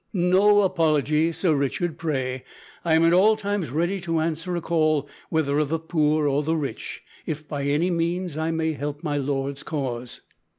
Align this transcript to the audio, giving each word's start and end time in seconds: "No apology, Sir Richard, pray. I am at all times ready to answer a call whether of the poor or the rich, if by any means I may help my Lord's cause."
"No 0.13 0.61
apology, 0.61 1.31
Sir 1.31 1.53
Richard, 1.53 1.99
pray. 1.99 2.43
I 2.83 2.95
am 2.95 3.05
at 3.05 3.13
all 3.13 3.35
times 3.35 3.69
ready 3.69 4.01
to 4.01 4.19
answer 4.19 4.55
a 4.55 4.59
call 4.59 5.07
whether 5.29 5.59
of 5.59 5.69
the 5.69 5.77
poor 5.77 6.27
or 6.27 6.41
the 6.41 6.55
rich, 6.55 7.03
if 7.27 7.47
by 7.47 7.65
any 7.65 7.91
means 7.91 8.35
I 8.35 8.49
may 8.49 8.73
help 8.73 9.03
my 9.03 9.17
Lord's 9.19 9.61
cause." 9.61 10.21